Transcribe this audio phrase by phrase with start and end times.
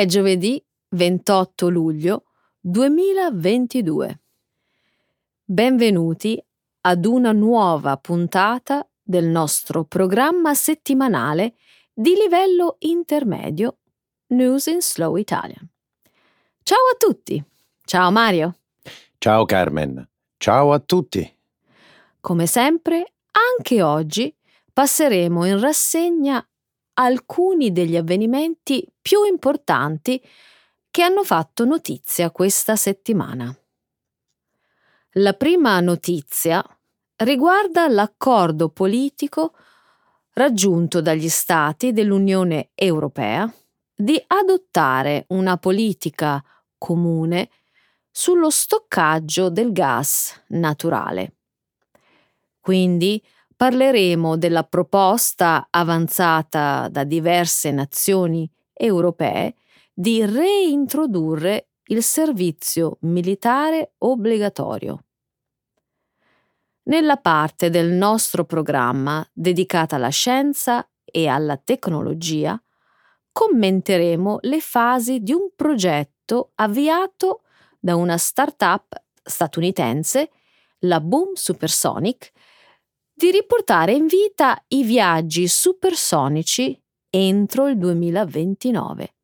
[0.00, 0.58] È giovedì
[0.96, 2.24] 28 luglio
[2.60, 4.20] 2022.
[5.44, 6.42] Benvenuti
[6.86, 11.52] ad una nuova puntata del nostro programma settimanale
[11.92, 13.80] di livello intermedio
[14.28, 15.68] News in Slow Italian.
[16.62, 17.44] Ciao a tutti!
[17.84, 18.56] Ciao Mario!
[19.18, 20.08] Ciao Carmen!
[20.38, 21.30] Ciao a tutti!
[22.20, 24.34] Come sempre, anche oggi
[24.72, 26.42] passeremo in rassegna
[27.00, 30.22] alcuni degli avvenimenti più importanti
[30.90, 33.54] che hanno fatto notizia questa settimana.
[35.14, 36.62] La prima notizia
[37.16, 39.54] riguarda l'accordo politico
[40.34, 43.50] raggiunto dagli Stati dell'Unione Europea
[43.94, 46.42] di adottare una politica
[46.76, 47.50] comune
[48.10, 51.36] sullo stoccaggio del gas naturale.
[52.60, 53.22] Quindi
[53.60, 59.54] parleremo della proposta avanzata da diverse nazioni europee
[59.92, 65.04] di reintrodurre il servizio militare obbligatorio.
[66.84, 72.58] Nella parte del nostro programma dedicata alla scienza e alla tecnologia,
[73.30, 77.42] commenteremo le fasi di un progetto avviato
[77.78, 80.30] da una start-up statunitense,
[80.84, 82.32] la Boom Supersonic,
[83.20, 89.14] di riportare in vita i viaggi supersonici entro il 2029.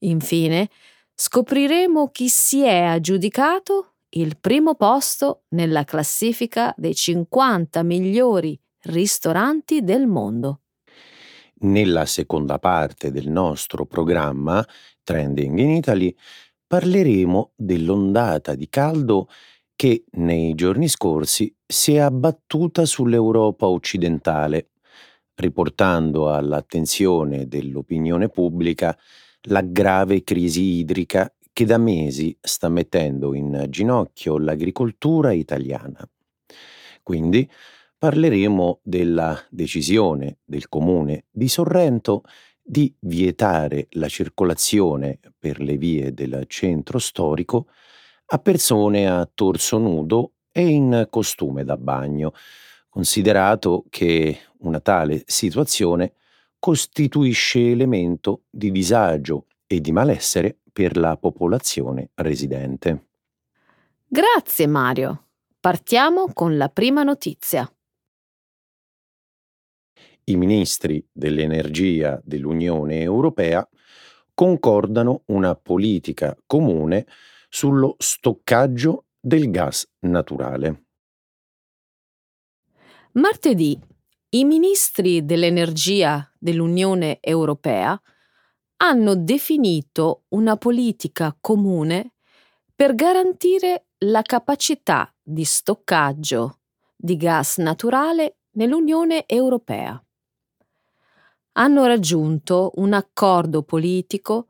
[0.00, 0.68] Infine,
[1.14, 10.08] scopriremo chi si è aggiudicato il primo posto nella classifica dei 50 migliori ristoranti del
[10.08, 10.62] mondo.
[11.60, 14.66] Nella seconda parte del nostro programma
[15.04, 16.12] Trending in Italy
[16.66, 19.28] parleremo dell'ondata di caldo
[19.80, 24.72] che nei giorni scorsi si è abbattuta sull'Europa occidentale,
[25.36, 28.94] riportando all'attenzione dell'opinione pubblica
[29.44, 36.06] la grave crisi idrica che da mesi sta mettendo in ginocchio l'agricoltura italiana.
[37.02, 37.50] Quindi
[37.96, 42.24] parleremo della decisione del comune di Sorrento
[42.60, 47.68] di vietare la circolazione per le vie del centro storico
[48.32, 52.32] a persone a torso nudo e in costume da bagno,
[52.88, 56.14] considerato che una tale situazione
[56.58, 63.06] costituisce elemento di disagio e di malessere per la popolazione residente.
[64.06, 65.26] Grazie Mario.
[65.58, 67.68] Partiamo con la prima notizia.
[70.24, 73.68] I ministri dell'energia dell'Unione Europea
[74.32, 77.06] concordano una politica comune
[77.50, 80.84] sullo stoccaggio del gas naturale.
[83.12, 83.78] Martedì
[84.30, 88.00] i ministri dell'energia dell'Unione Europea
[88.76, 92.12] hanno definito una politica comune
[92.74, 96.60] per garantire la capacità di stoccaggio
[96.96, 100.02] di gas naturale nell'Unione Europea.
[101.52, 104.46] Hanno raggiunto un accordo politico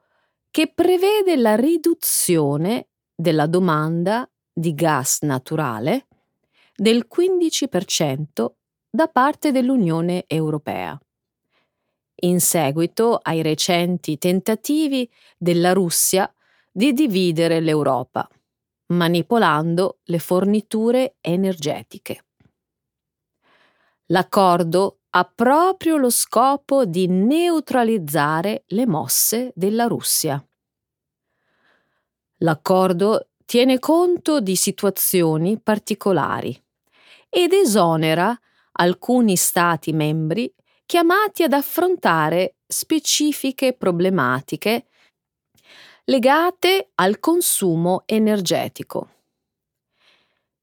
[0.50, 2.90] che prevede la riduzione
[3.20, 6.06] della domanda di gas naturale
[6.75, 8.53] del 15%
[8.88, 10.98] da parte dell'Unione Europea.
[12.22, 16.32] In seguito ai recenti tentativi della Russia
[16.72, 18.26] di dividere l'Europa,
[18.86, 22.25] manipolando le forniture energetiche.
[24.06, 30.42] L'accordo ha proprio lo scopo di neutralizzare le mosse della Russia.
[32.43, 36.59] L'accordo tiene conto di situazioni particolari
[37.28, 38.39] ed esonera
[38.73, 40.53] alcuni Stati membri
[40.87, 44.87] chiamati ad affrontare specifiche problematiche
[46.05, 49.11] legate al consumo energetico.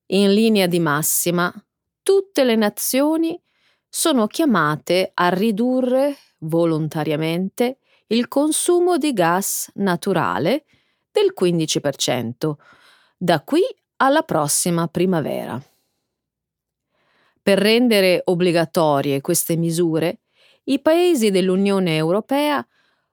[0.07, 1.53] In linea di massima,
[2.01, 3.39] tutte le nazioni
[3.87, 7.77] sono chiamate a ridurre volontariamente
[8.07, 10.65] il consumo di gas naturale
[11.17, 12.53] del 15%,
[13.17, 13.63] da qui
[13.97, 15.59] alla prossima primavera.
[17.41, 20.19] Per rendere obbligatorie queste misure,
[20.65, 22.65] i paesi dell'Unione Europea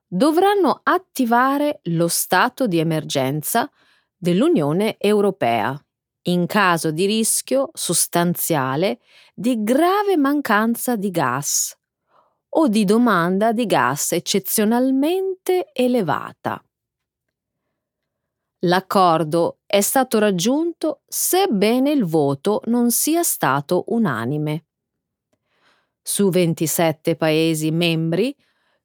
[0.07, 3.71] dovranno attivare lo stato di emergenza
[4.15, 5.79] dell'Unione Europea
[6.27, 9.01] in caso di rischio sostanziale
[9.35, 11.77] di grave mancanza di gas
[12.57, 16.63] o di domanda di gas eccezionalmente elevata.
[18.65, 24.65] L'accordo è stato raggiunto sebbene il voto non sia stato unanime.
[26.01, 28.35] Su 27 Paesi membri,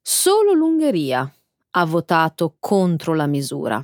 [0.02, 1.30] solo l'Ungheria
[1.70, 3.82] ha votato contro la misura.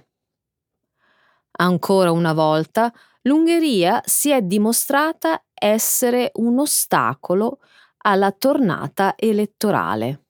[1.58, 2.92] Ancora una volta
[3.22, 7.60] l'Ungheria si è dimostrata essere un ostacolo
[7.98, 10.24] alla tornata elettorale.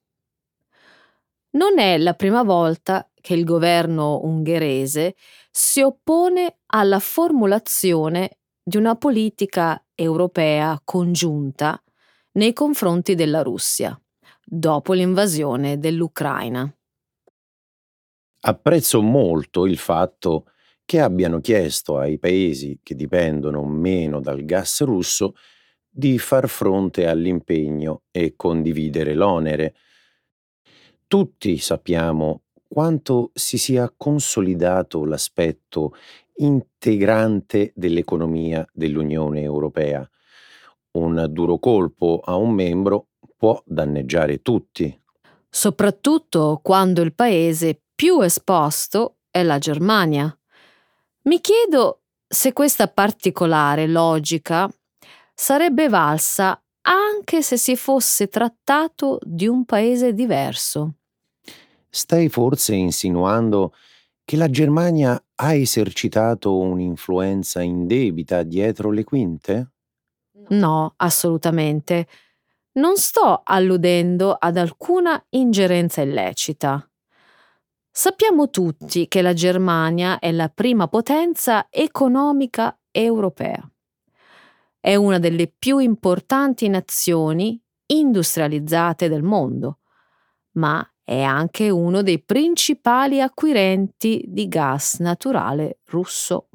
[1.57, 5.17] Non è la prima volta che il governo ungherese
[5.51, 11.83] si oppone alla formulazione di una politica europea congiunta
[12.35, 14.01] nei confronti della Russia,
[14.45, 16.73] dopo l'invasione dell'Ucraina.
[18.43, 20.45] Apprezzo molto il fatto
[20.85, 25.35] che abbiano chiesto ai paesi che dipendono meno dal gas russo
[25.89, 29.75] di far fronte all'impegno e condividere l'onere.
[31.09, 35.95] Tutti sappiamo quanto si sia consolidato l'aspetto
[36.37, 40.09] integrante dell'economia dell'Unione Europea.
[40.93, 44.99] Un duro colpo a un membro può danneggiare tutti.
[45.49, 50.37] Soprattutto quando il paese più esposto è la Germania.
[51.23, 54.71] Mi chiedo se questa particolare logica
[55.35, 60.95] sarebbe valsa anche se si fosse trattato di un paese diverso.
[61.97, 63.73] Stai forse insinuando
[64.23, 69.71] che la Germania ha esercitato un'influenza indebita dietro le quinte?
[70.49, 72.07] No, assolutamente.
[72.73, 76.87] Non sto alludendo ad alcuna ingerenza illecita.
[77.91, 83.67] Sappiamo tutti che la Germania è la prima potenza economica europea.
[84.79, 89.79] È una delle più importanti nazioni industrializzate del mondo,
[90.57, 96.49] ma è anche uno dei principali acquirenti di gas naturale russo.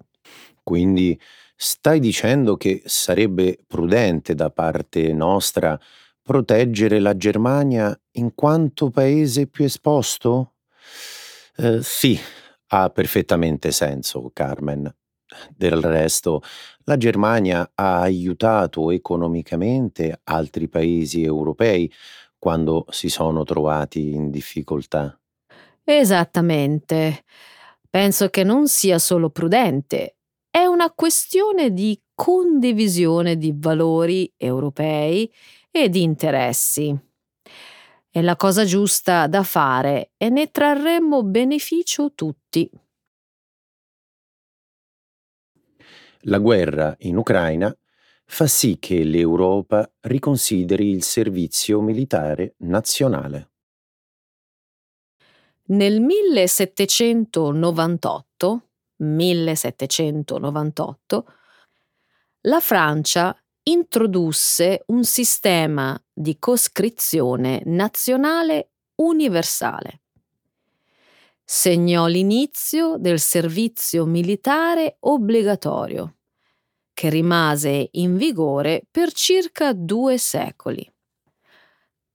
[0.61, 1.17] Quindi
[1.55, 5.79] stai dicendo che sarebbe prudente da parte nostra
[6.21, 10.55] proteggere la Germania in quanto paese più esposto?
[11.55, 12.19] Eh, sì,
[12.67, 14.93] ha perfettamente senso, Carmen.
[15.55, 16.41] Del resto,
[16.83, 21.89] la Germania ha aiutato economicamente altri paesi europei
[22.41, 25.15] quando si sono trovati in difficoltà.
[25.83, 27.23] Esattamente.
[27.87, 30.15] Penso che non sia solo prudente,
[30.49, 35.31] è una questione di condivisione di valori europei
[35.69, 36.97] e di interessi.
[38.09, 42.67] È la cosa giusta da fare e ne trarremmo beneficio tutti.
[46.21, 47.75] La guerra in Ucraina
[48.33, 53.49] fa sì che l'Europa riconsideri il servizio militare nazionale.
[55.63, 61.25] Nel 1798, 1798
[62.43, 70.03] la Francia introdusse un sistema di coscrizione nazionale universale.
[71.43, 76.15] Segnò l'inizio del servizio militare obbligatorio,
[76.93, 80.89] che rimase in vigore per circa due secoli.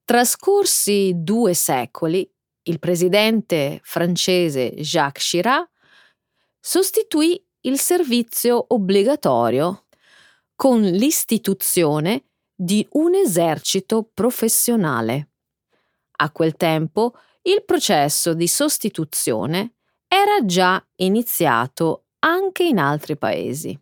[0.05, 2.28] Trascorsi due secoli,
[2.64, 5.69] il presidente francese Jacques Chirac
[6.61, 9.87] sostituì il servizio obbligatorio
[10.54, 15.30] con l'istituzione di un esercito professionale.
[16.18, 19.75] A quel tempo il processo di sostituzione
[20.09, 23.78] era già iniziato anche in altri paesi.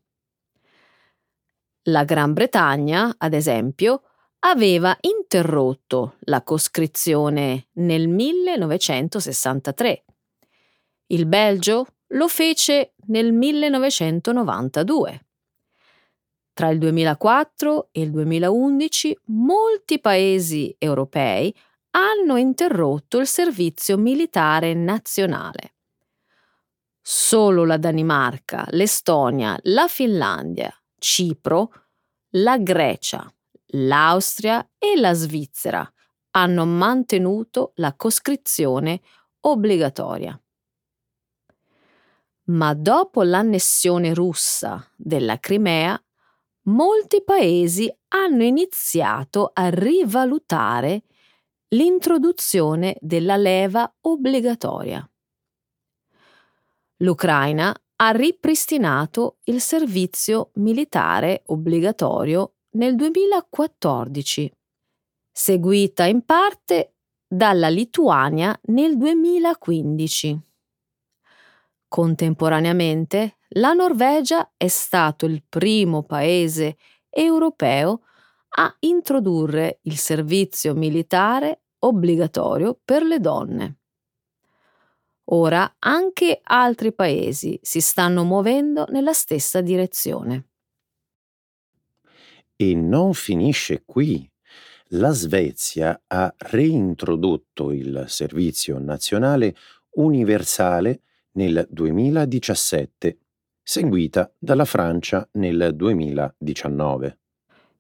[1.88, 4.04] La Gran Bretagna, ad esempio,
[4.40, 10.04] aveva interrotto la coscrizione nel 1963.
[11.08, 15.26] Il Belgio lo fece nel 1992.
[16.54, 21.54] Tra il 2004 e il 2011 molti paesi europei
[21.90, 25.74] hanno interrotto il servizio militare nazionale.
[27.02, 30.74] Solo la Danimarca, l'Estonia, la Finlandia,
[31.04, 31.70] Cipro,
[32.36, 33.30] la Grecia,
[33.72, 35.86] l'Austria e la Svizzera
[36.30, 39.02] hanno mantenuto la coscrizione
[39.40, 40.42] obbligatoria.
[42.44, 46.02] Ma dopo l'annessione russa della Crimea,
[46.68, 51.02] molti paesi hanno iniziato a rivalutare
[51.68, 55.06] l'introduzione della leva obbligatoria.
[56.98, 64.52] L'Ucraina ha ripristinato il servizio militare obbligatorio nel 2014,
[65.30, 66.94] seguita in parte
[67.26, 70.40] dalla Lituania nel 2015.
[71.88, 76.76] Contemporaneamente la Norvegia è stato il primo paese
[77.08, 78.02] europeo
[78.56, 83.78] a introdurre il servizio militare obbligatorio per le donne.
[85.26, 90.48] Ora anche altri paesi si stanno muovendo nella stessa direzione.
[92.56, 94.28] E non finisce qui.
[94.88, 99.56] La Svezia ha reintrodotto il servizio nazionale
[99.94, 101.00] universale
[101.32, 103.18] nel 2017,
[103.62, 107.18] seguita dalla Francia nel 2019.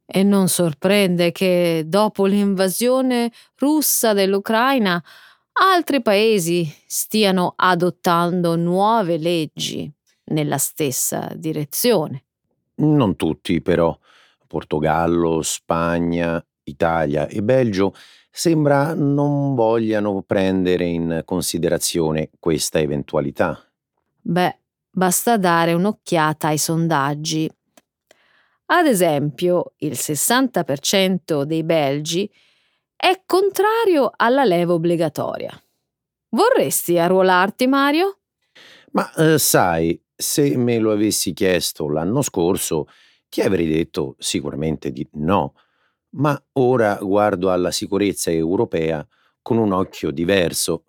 [0.06, 5.02] E non sorprende che dopo l'invasione russa dell'Ucraina
[5.54, 9.90] altri paesi stiano adottando nuove leggi
[10.26, 12.24] nella stessa direzione.
[12.76, 13.96] Non tutti però.
[14.46, 17.94] Portogallo, Spagna, Italia e Belgio
[18.30, 23.58] sembra non vogliano prendere in considerazione questa eventualità.
[24.20, 24.58] Beh,
[24.90, 27.50] basta dare un'occhiata ai sondaggi.
[28.66, 32.30] Ad esempio, il 60% dei belgi
[33.04, 35.62] è contrario alla leva obbligatoria.
[36.30, 38.20] Vorresti arruolarti, Mario?
[38.92, 42.86] Ma eh, sai, se me lo avessi chiesto l'anno scorso,
[43.28, 45.52] ti avrei detto sicuramente di no,
[46.16, 49.06] ma ora guardo alla sicurezza europea
[49.42, 50.84] con un occhio diverso.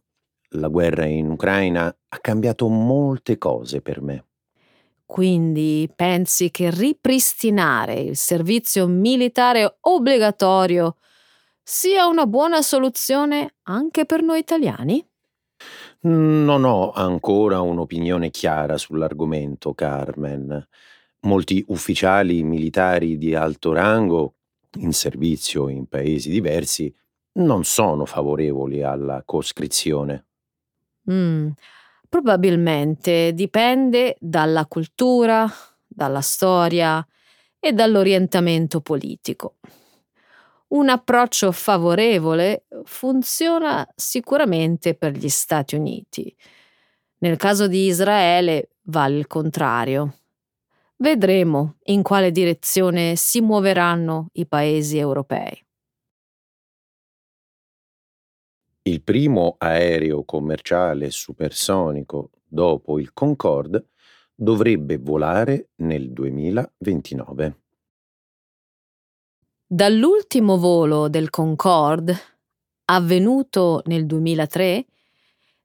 [0.52, 4.26] La guerra in Ucraina ha cambiato molte cose per me.
[5.06, 10.96] Quindi pensi che ripristinare il servizio militare obbligatorio
[11.68, 15.04] sia una buona soluzione anche per noi italiani?
[16.02, 20.68] Non ho ancora un'opinione chiara sull'argomento, Carmen.
[21.22, 24.36] Molti ufficiali militari di alto rango,
[24.78, 26.94] in servizio in paesi diversi,
[27.38, 30.26] non sono favorevoli alla coscrizione.
[31.10, 31.50] Mm,
[32.08, 35.52] probabilmente dipende dalla cultura,
[35.88, 37.04] dalla storia
[37.60, 39.56] e dall'orientamento politico.
[40.76, 46.36] Un approccio favorevole funziona sicuramente per gli Stati Uniti.
[47.20, 50.18] Nel caso di Israele vale il contrario.
[50.98, 55.66] Vedremo in quale direzione si muoveranno i paesi europei.
[58.82, 63.92] Il primo aereo commerciale supersonico dopo il Concorde
[64.36, 67.65] dovrebbe volare nel 2029.
[69.68, 72.16] Dall'ultimo volo del Concorde,
[72.86, 74.86] avvenuto nel 2003,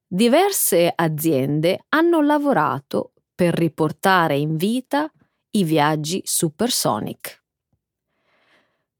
[0.06, 5.12] diverse aziende hanno lavorato per riportare in vita
[5.50, 7.42] i viaggi supersonic.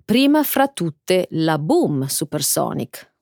[0.04, 3.14] Prima fra tutte la Boom Supersonic,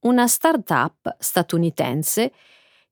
[0.00, 2.32] una start-up statunitense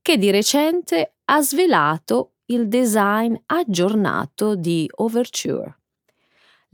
[0.03, 5.79] che di recente ha svelato il design aggiornato di Overture,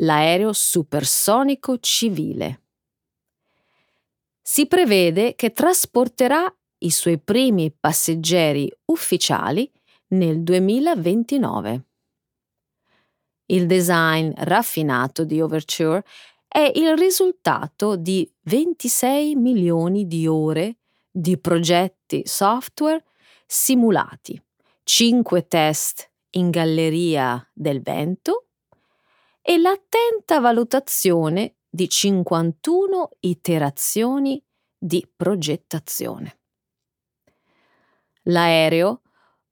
[0.01, 2.63] l'aereo supersonico civile.
[4.43, 9.71] Si prevede che trasporterà i suoi primi passeggeri ufficiali
[10.09, 11.85] nel 2029.
[13.47, 16.05] Il design raffinato di Overture
[16.49, 20.79] è il risultato di 26 milioni di ore
[21.11, 23.05] di progetti software
[23.47, 24.41] simulati,
[24.85, 28.50] 5 test in galleria del vento
[29.43, 34.43] e l'attenta valutazione di 51 iterazioni
[34.77, 36.39] di progettazione.
[38.25, 39.03] L'aereo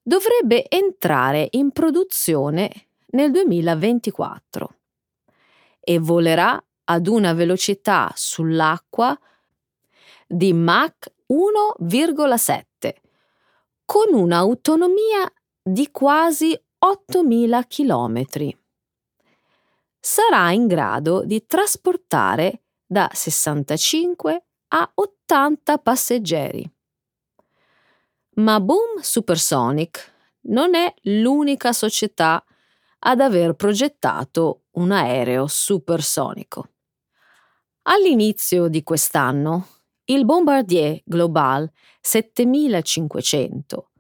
[0.03, 4.75] dovrebbe entrare in produzione nel 2024
[5.81, 9.19] e volerà ad una velocità sull'acqua
[10.27, 12.95] di Mach 1,7
[13.85, 15.31] con un'autonomia
[15.63, 18.58] di quasi 8.000 km.
[20.11, 26.73] Sarà in grado di trasportare da 65 a 80 passeggeri.
[28.37, 32.43] Ma Boom Supersonic non è l'unica società
[33.01, 36.71] ad aver progettato un aereo supersonico.
[37.83, 39.67] All'inizio di quest'anno,
[40.05, 43.91] il Bombardier Global 7500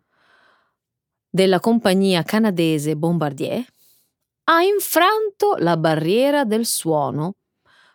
[1.28, 3.62] della compagnia canadese Bombardier
[4.50, 7.34] ha infranto la barriera del suono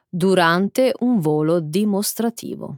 [0.07, 2.77] durante un volo dimostrativo.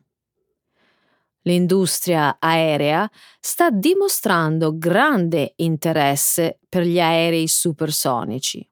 [1.42, 8.68] L'industria aerea sta dimostrando grande interesse per gli aerei supersonici.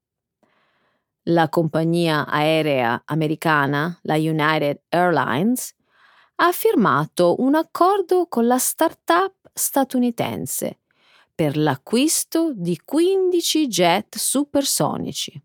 [1.28, 5.76] La compagnia aerea americana, la United Airlines,
[6.36, 10.80] ha firmato un accordo con la start-up statunitense
[11.36, 15.42] per l'acquisto di 15 jet supersonici.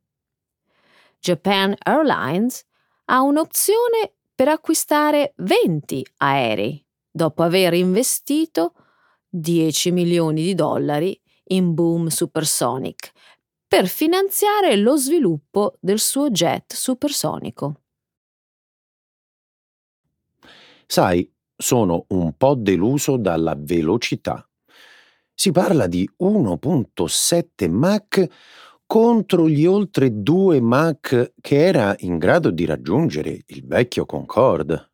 [1.18, 2.64] Japan Airlines
[3.07, 8.75] ha un'opzione per acquistare 20 aerei dopo aver investito
[9.28, 13.11] 10 milioni di dollari in boom supersonic
[13.66, 17.83] per finanziare lo sviluppo del suo jet supersonico.
[20.87, 24.48] Sai, sono un po' deluso dalla velocità.
[25.40, 28.26] Si parla di 1.7 Mach
[28.85, 34.90] contro gli oltre 2 Mach che era in grado di raggiungere il vecchio Concorde.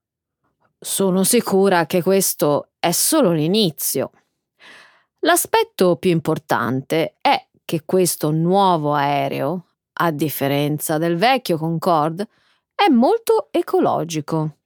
[0.78, 4.10] Sono sicura che questo è solo l'inizio.
[5.20, 12.28] L'aspetto più importante è che questo nuovo aereo, a differenza del vecchio Concorde,
[12.74, 14.58] è molto ecologico.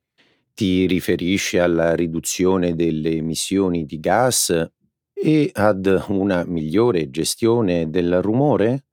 [0.54, 4.72] Ti riferisci alla riduzione delle emissioni di gas
[5.22, 8.84] e ad una migliore gestione del rumore?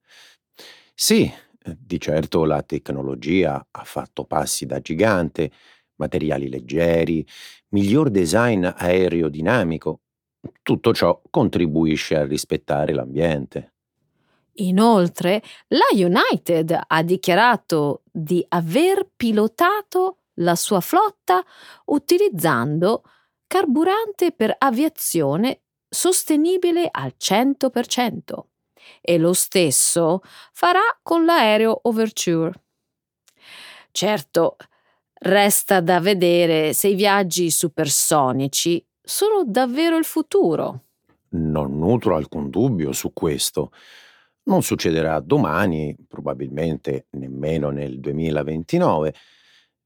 [0.94, 1.32] Sì,
[1.78, 5.52] di certo la tecnologia ha fatto passi da gigante,
[5.96, 7.26] materiali leggeri,
[7.70, 10.02] miglior design aerodinamico.
[10.62, 13.74] Tutto ciò contribuisce a rispettare l'ambiente.
[14.60, 21.44] Inoltre, la United ha dichiarato di aver pilotato la sua flotta
[21.86, 23.04] utilizzando
[23.48, 25.64] carburante per aviazione
[25.96, 28.20] sostenibile al 100%
[29.02, 30.22] e lo stesso
[30.52, 32.52] farà con l'aereo Overture.
[33.92, 34.58] Certo,
[35.14, 40.82] resta da vedere se i viaggi supersonici sono davvero il futuro.
[41.30, 43.72] Non nutro alcun dubbio su questo.
[44.44, 49.14] Non succederà domani, probabilmente nemmeno nel 2029.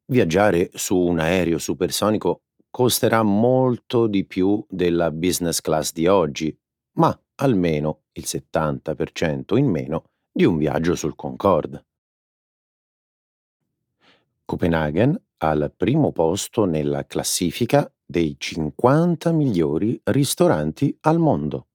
[0.06, 6.56] Viaggiare su un aereo supersonico costerà molto di più della business class di oggi,
[6.94, 11.86] ma almeno il 70% in meno di un viaggio sul Concorde.
[14.46, 21.68] Copenaghen al primo posto nella classifica dei 50 migliori ristoranti al mondo.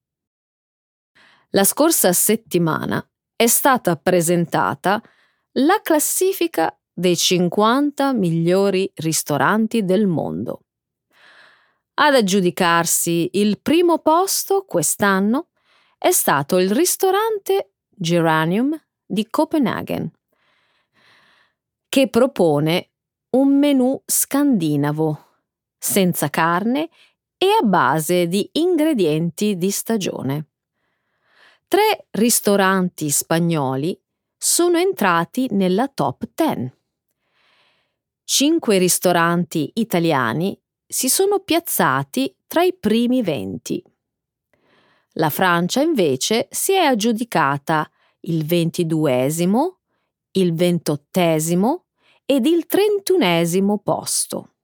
[1.51, 5.01] La scorsa settimana è stata presentata
[5.53, 10.64] la classifica dei 50 migliori ristoranti del mondo.
[11.97, 15.51] Ad aggiudicarsi il primo posto quest'anno
[15.97, 20.11] è stato il ristorante Geranium di Copenaghen,
[21.87, 22.91] che propone
[23.29, 25.25] un menù scandinavo,
[25.77, 26.89] senza carne
[27.37, 30.49] e a base di ingredienti di stagione.
[31.65, 33.97] Tre ristoranti spagnoli
[34.35, 36.73] sono entrati nella top 10.
[38.25, 43.83] Cinque ristoranti italiani si sono piazzati tra i primi 20.
[45.13, 47.89] La Francia invece si è aggiudicata
[48.21, 49.79] il ventiduesimo,
[50.31, 51.85] il ventottesimo
[52.25, 54.55] ed il trentunesimo posto.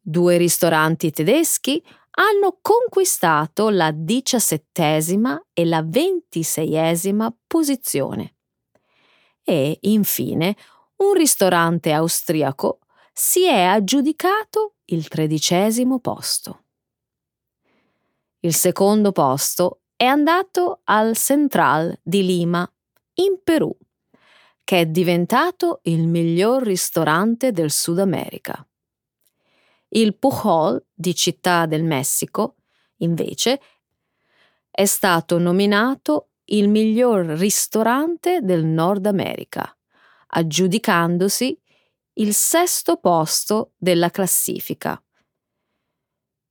[0.00, 1.82] Due ristoranti tedeschi
[2.16, 8.36] hanno conquistato la diciassettesima e la ventiseiesima posizione.
[9.42, 10.56] E, infine,
[10.96, 12.80] un ristorante austriaco
[13.16, 16.64] si è aggiudicato il tredicesimo posto.
[18.40, 22.68] Il secondo posto è andato al Central di Lima,
[23.14, 23.74] in Perù,
[24.64, 28.66] che è diventato il miglior ristorante del Sud America.
[29.90, 32.56] Il Pujol di Città del Messico,
[32.96, 33.60] invece,
[34.68, 39.72] è stato nominato il miglior ristorante del Nord America,
[40.26, 41.56] aggiudicandosi
[42.14, 45.02] il sesto posto della classifica.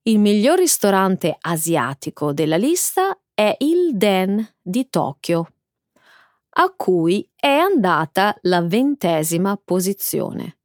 [0.04, 5.48] Il miglior ristorante asiatico della lista è il Den di Tokyo,
[6.56, 10.58] a cui è andata la ventesima posizione.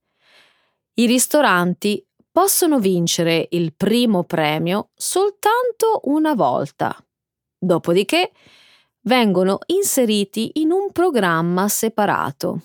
[0.94, 6.96] I ristoranti possono vincere il primo premio soltanto una volta.
[7.56, 8.32] Dopodiché
[9.02, 12.62] vengono inseriti in un programma separato.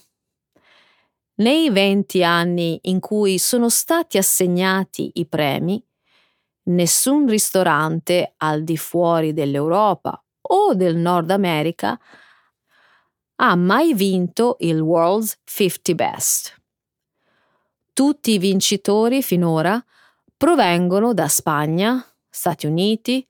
[1.35, 5.83] Nei 20 anni in cui sono stati assegnati i premi,
[6.65, 11.99] nessun ristorante al di fuori dell'Europa o del Nord America
[13.37, 16.61] ha mai vinto il World's 50 Best.
[17.93, 19.83] Tutti i vincitori finora
[20.37, 23.25] provengono da Spagna, Stati Uniti,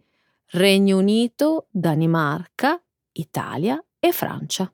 [0.51, 2.81] Regno Unito, Danimarca,
[3.13, 4.71] Italia e Francia.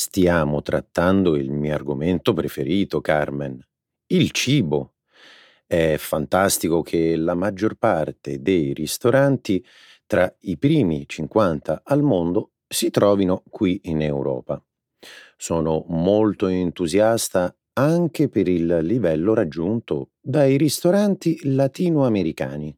[0.00, 3.60] Stiamo trattando il mio argomento preferito, Carmen,
[4.12, 4.92] il cibo.
[5.66, 9.62] È fantastico che la maggior parte dei ristoranti
[10.06, 14.64] tra i primi 50 al mondo si trovino qui in Europa.
[15.36, 22.68] Sono molto entusiasta anche per il livello raggiunto dai ristoranti latinoamericani.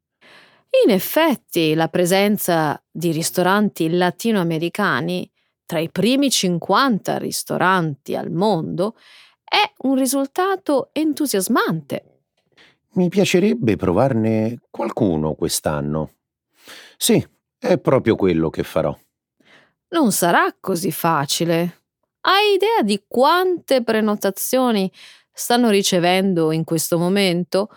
[0.87, 5.31] In effetti, la presenza di ristoranti latinoamericani
[5.71, 8.97] tra i primi 50 ristoranti al mondo
[9.45, 12.23] è un risultato entusiasmante.
[12.95, 16.15] Mi piacerebbe provarne qualcuno quest'anno.
[16.97, 17.25] Sì,
[17.57, 18.99] è proprio quello che farò.
[19.91, 21.83] Non sarà così facile.
[22.23, 24.91] Hai idea di quante prenotazioni
[25.33, 27.69] stanno ricevendo in questo momento?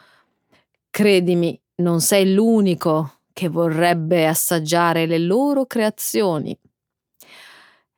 [0.89, 6.59] Credimi, non sei l'unico che vorrebbe assaggiare le loro creazioni.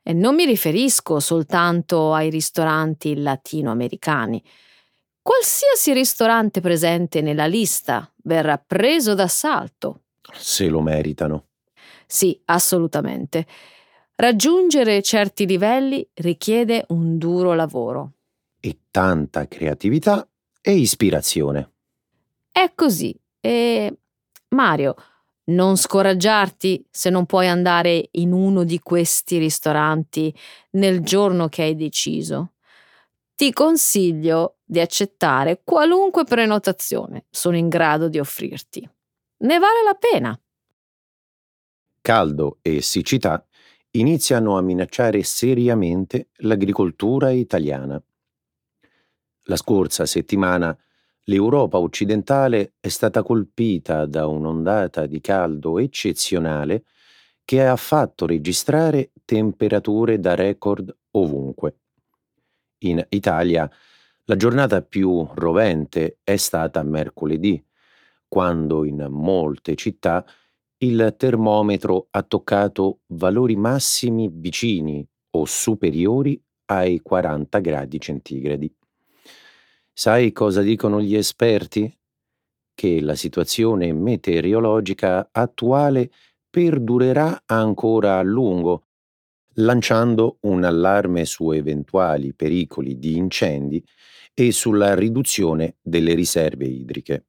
[0.08, 4.40] E non mi riferisco soltanto ai ristoranti latinoamericani.
[5.20, 10.02] Qualsiasi ristorante presente nella lista verrà preso d'assalto.
[10.32, 11.46] Se lo meritano.
[12.06, 13.48] Sì, assolutamente.
[14.14, 18.12] Raggiungere certi livelli richiede un duro lavoro.
[18.60, 20.24] E tanta creatività
[20.60, 21.72] e ispirazione.
[22.52, 23.12] È così.
[23.40, 23.92] E
[24.50, 24.94] Mario,
[25.46, 30.34] non scoraggiarti se non puoi andare in uno di questi ristoranti
[30.72, 32.52] nel giorno che hai deciso.
[33.34, 38.88] Ti consiglio di accettare qualunque prenotazione sono in grado di offrirti.
[39.38, 40.40] Ne vale la pena.
[42.00, 43.44] Caldo e siccità
[43.90, 48.02] iniziano a minacciare seriamente l'agricoltura italiana.
[49.48, 50.76] La scorsa settimana
[51.28, 56.84] l'Europa occidentale è stata colpita da un'ondata di caldo eccezionale
[57.44, 61.78] che ha fatto registrare temperature da record ovunque.
[62.78, 63.68] In Italia
[64.24, 67.64] la giornata più rovente è stata mercoledì,
[68.28, 70.24] quando in molte città
[70.78, 78.74] il termometro ha toccato valori massimi vicini o superiori ai 40 gradi centigradi.
[79.98, 81.90] Sai cosa dicono gli esperti?
[82.74, 86.10] Che la situazione meteorologica attuale
[86.50, 88.88] perdurerà ancora a lungo,
[89.54, 93.82] lanciando un allarme su eventuali pericoli di incendi
[94.34, 97.28] e sulla riduzione delle riserve idriche.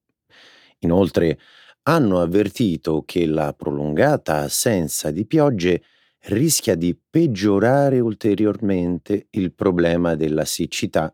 [0.79, 1.39] Inoltre
[1.83, 5.83] hanno avvertito che la prolungata assenza di piogge
[6.23, 11.13] rischia di peggiorare ulteriormente il problema della siccità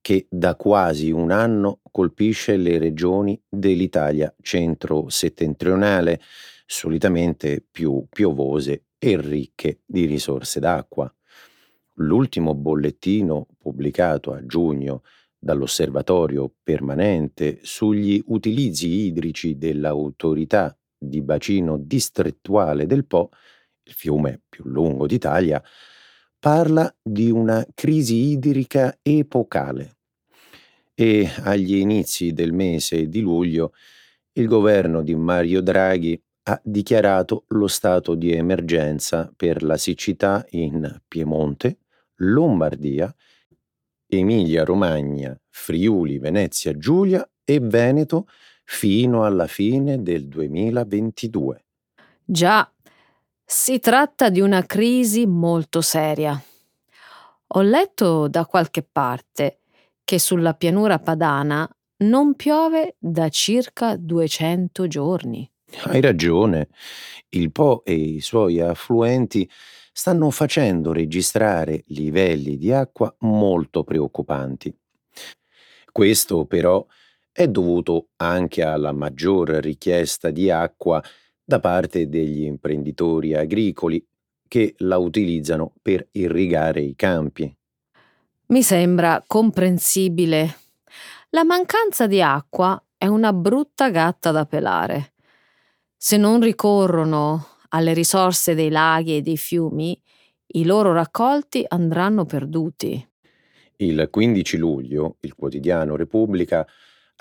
[0.00, 6.20] che da quasi un anno colpisce le regioni dell'Italia centro-settentrionale,
[6.66, 11.12] solitamente più piovose e ricche di risorse d'acqua.
[11.94, 15.02] L'ultimo bollettino pubblicato a giugno
[15.38, 23.30] dall'Osservatorio permanente sugli utilizzi idrici dell'Autorità di bacino distrettuale del Po,
[23.84, 25.62] il fiume più lungo d'Italia,
[26.40, 29.98] parla di una crisi idrica epocale.
[30.94, 33.72] E agli inizi del mese di luglio
[34.32, 41.00] il governo di Mario Draghi ha dichiarato lo stato di emergenza per la siccità in
[41.06, 41.78] Piemonte,
[42.16, 43.14] Lombardia
[44.10, 48.26] Emilia-Romagna, Friuli, Venezia Giulia e Veneto
[48.64, 51.64] fino alla fine del 2022.
[52.24, 52.70] Già,
[53.52, 56.40] si tratta di una crisi molto seria.
[57.48, 59.62] Ho letto da qualche parte
[60.04, 61.68] che sulla pianura padana
[62.04, 65.50] non piove da circa 200 giorni.
[65.82, 66.68] Hai ragione.
[67.30, 69.50] Il Po e i suoi affluenti
[69.92, 74.72] stanno facendo registrare livelli di acqua molto preoccupanti.
[75.90, 76.86] Questo però
[77.32, 81.02] è dovuto anche alla maggior richiesta di acqua
[81.50, 84.00] da parte degli imprenditori agricoli
[84.46, 87.52] che la utilizzano per irrigare i campi.
[88.46, 90.58] Mi sembra comprensibile.
[91.30, 95.14] La mancanza di acqua è una brutta gatta da pelare.
[95.96, 100.00] Se non ricorrono alle risorse dei laghi e dei fiumi,
[100.52, 103.08] i loro raccolti andranno perduti.
[103.78, 106.64] Il 15 luglio il quotidiano Repubblica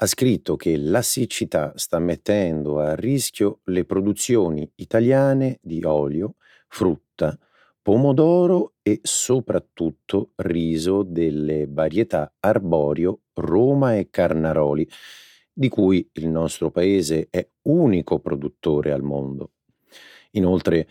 [0.02, 6.36] ha scritto che la siccità sta mettendo a rischio le produzioni italiane di olio,
[6.70, 7.38] frutta,
[7.82, 14.88] pomodoro e soprattutto riso delle varietà arborio Roma e Carnaroli,
[15.52, 19.52] di cui il nostro paese è unico produttore al mondo.
[20.32, 20.88] Inoltre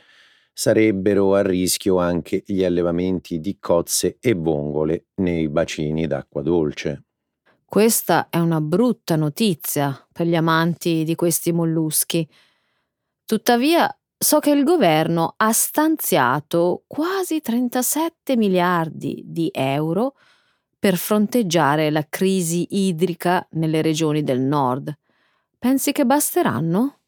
[0.53, 7.05] sarebbero a rischio anche gli allevamenti di cozze e vongole nei bacini d'acqua dolce.
[7.71, 12.27] Questa è una brutta notizia per gli amanti di questi molluschi.
[13.27, 20.15] Tuttavia, so che il governo ha stanziato quasi 37 miliardi di euro
[20.79, 24.91] per fronteggiare la crisi idrica nelle regioni del nord.
[25.59, 27.01] Pensi che basteranno?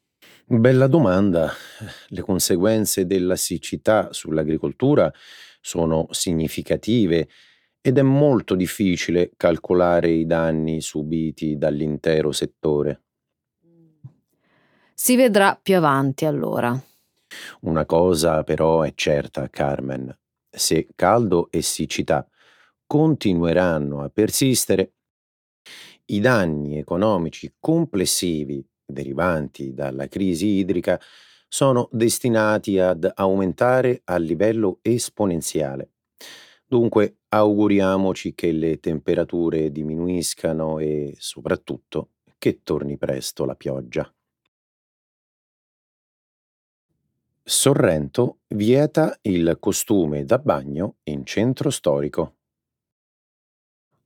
[0.45, 1.51] Bella domanda.
[2.09, 5.11] Le conseguenze della siccità sull'agricoltura
[5.59, 7.29] sono significative
[7.81, 13.01] ed è molto difficile calcolare i danni subiti dall'intero settore.
[14.93, 16.79] Si vedrà più avanti allora.
[17.61, 20.15] Una cosa però è certa, Carmen.
[20.47, 22.27] Se caldo e siccità
[22.85, 24.93] continueranno a persistere,
[26.05, 30.99] i danni economici complessivi derivanti dalla crisi idrica
[31.47, 35.91] sono destinati ad aumentare a livello esponenziale.
[36.71, 44.09] Dunque auguriamoci che le temperature diminuiscano e soprattutto che torni presto la pioggia.
[47.43, 52.35] Sorrento vieta il costume da bagno in centro storico.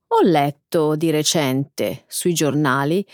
[0.07, 3.05] Ho letto di recente sui giornali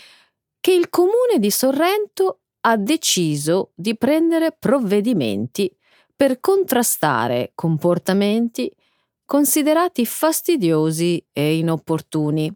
[0.60, 5.70] che il comune di Sorrento ha deciso di prendere provvedimenti
[6.16, 8.74] per contrastare comportamenti
[9.32, 12.54] considerati fastidiosi e inopportuni.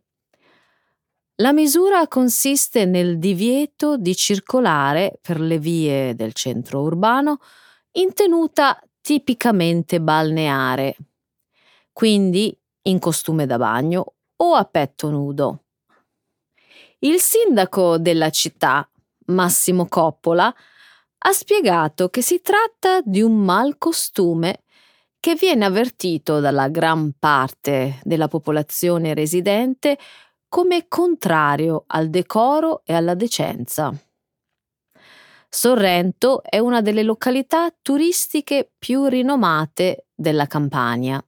[1.37, 7.39] La misura consiste nel divieto di circolare per le vie del centro urbano
[7.93, 10.99] in tenuta tipicamente balneare,
[11.95, 15.65] quindi in costume da bagno o a petto nudo.
[16.99, 18.87] Il sindaco della città,
[19.29, 20.55] Massimo Coppola,
[21.19, 24.65] ha spiegato che si tratta di un malcostume
[25.21, 29.99] che viene avvertito dalla gran parte della popolazione residente
[30.49, 33.93] come contrario al decoro e alla decenza.
[35.49, 41.23] Sorrento è una delle località turistiche più rinomate della Campania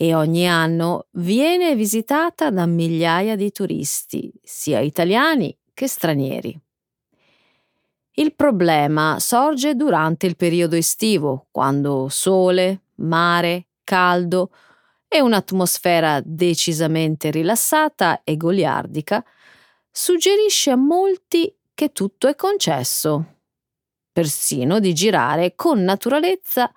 [0.00, 6.67] e ogni anno viene visitata da migliaia di turisti, sia italiani che stranieri.
[8.18, 14.50] Il problema sorge durante il periodo estivo, quando sole, mare, caldo
[15.06, 19.24] e un'atmosfera decisamente rilassata e goliardica
[19.88, 23.36] suggerisce a molti che tutto è concesso,
[24.10, 26.72] persino di girare con naturalezza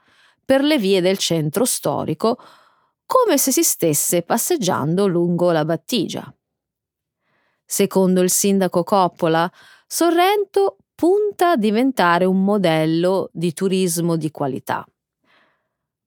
[0.46, 2.38] per le vie del centro storico
[3.04, 6.32] come se si stesse passeggiando lungo la battigia.
[7.66, 9.52] Secondo il sindaco Coppola,
[9.94, 14.86] Sorrento punta a diventare un modello di turismo di qualità.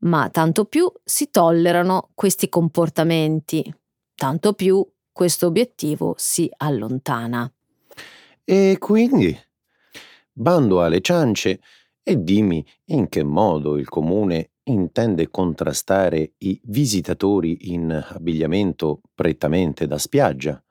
[0.02, 3.74] Ma tanto più si tollerano questi comportamenti,
[4.14, 7.52] tanto più questo obiettivo si allontana.
[8.44, 9.36] E quindi?
[10.32, 11.58] Bando alle ciance
[12.00, 19.98] e dimmi in che modo il comune intende contrastare i visitatori in abbigliamento prettamente da
[19.98, 20.62] spiaggia.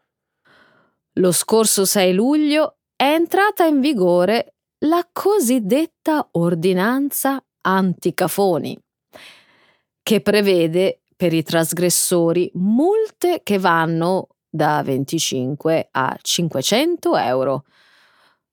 [1.18, 4.54] Lo scorso 6 luglio è entrata in vigore
[4.86, 8.80] la cosiddetta ordinanza anticafoni,
[10.02, 17.66] che prevede per i trasgressori multe che vanno da 25 a 500 euro.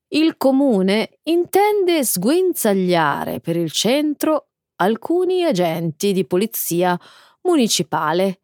[0.08, 4.48] Il comune intende sguinzagliare per il centro
[4.80, 6.98] alcuni agenti di polizia
[7.42, 8.40] municipale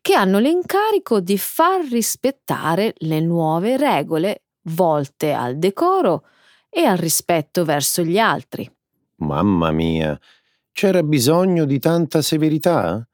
[0.00, 6.24] che hanno l'incarico di far rispettare le nuove regole volte al decoro
[6.68, 8.70] e al rispetto verso gli altri.
[9.16, 10.18] Mamma mia,
[10.72, 13.06] c'era bisogno di tanta severità?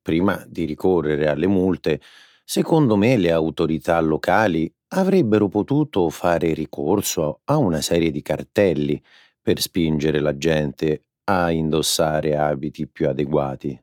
[0.00, 2.00] Prima di ricorrere alle multe,
[2.44, 9.02] secondo me le autorità locali avrebbero potuto fare ricorso a una serie di cartelli
[9.42, 13.78] per spingere la gente a indossare abiti più adeguati.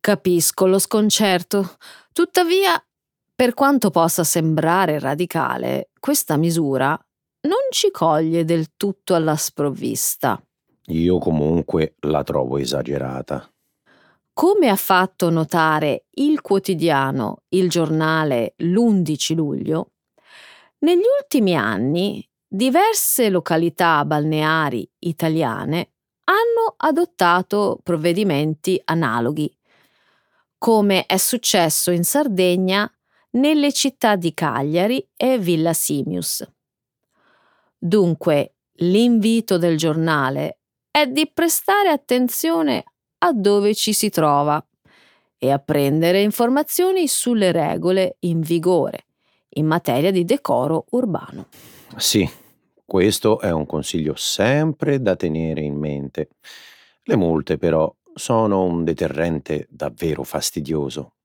[0.00, 1.76] Capisco lo sconcerto.
[2.12, 2.80] Tuttavia,
[3.34, 6.90] per quanto possa sembrare radicale, questa misura
[7.48, 10.40] non ci coglie del tutto alla sprovvista.
[10.90, 13.52] Io comunque la trovo esagerata.
[14.32, 19.94] Come ha fatto notare il quotidiano Il Giornale l'11 luglio,
[20.84, 25.90] negli ultimi anni diverse località balneari italiane
[26.26, 29.52] hanno adottato provvedimenti analoghi,
[30.56, 32.88] come è successo in Sardegna
[33.36, 36.46] nelle città di Cagliari e Villa Simius.
[37.78, 40.58] Dunque, l'invito del giornale
[40.90, 42.84] è di prestare attenzione
[43.18, 44.64] a dove ci si trova
[45.38, 49.06] e a prendere informazioni sulle regole in vigore
[49.56, 51.48] in materia di decoro urbano.
[51.96, 52.28] Sì,
[52.84, 56.28] questo è un consiglio sempre da tenere in mente.
[57.02, 61.15] Le multe però sono un deterrente davvero fastidioso.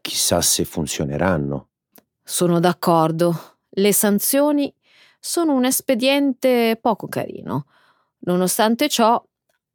[0.00, 1.68] Chissà se funzioneranno.
[2.22, 3.58] Sono d'accordo.
[3.68, 4.72] Le sanzioni
[5.20, 7.66] sono un espediente poco carino.
[8.20, 9.22] Nonostante ciò,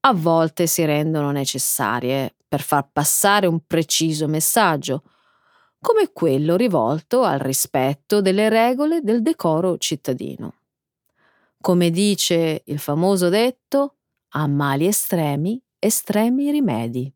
[0.01, 5.03] a volte si rendono necessarie per far passare un preciso messaggio,
[5.79, 10.55] come quello rivolto al rispetto delle regole del decoro cittadino.
[11.59, 13.95] Come dice il famoso detto,
[14.29, 17.13] a mali estremi, estremi rimedi.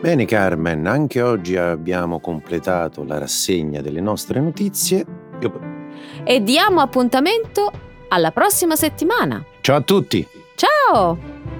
[0.00, 5.04] Bene Carmen, anche oggi abbiamo completato la rassegna delle nostre notizie.
[6.24, 7.70] E diamo appuntamento
[8.08, 9.44] alla prossima settimana.
[9.60, 10.26] Ciao a tutti!
[10.54, 11.59] Ciao!